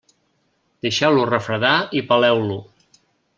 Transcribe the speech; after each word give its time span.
Deixeu-lo 0.85 1.27
refredar 1.31 1.75
i 2.01 2.03
peleu-lo. 2.09 2.57